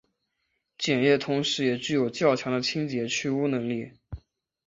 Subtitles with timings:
[0.79, 3.91] 碱液同时也具有较强的清洁去污功能。